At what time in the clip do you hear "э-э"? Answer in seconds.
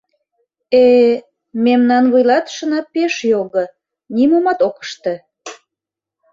0.83-1.15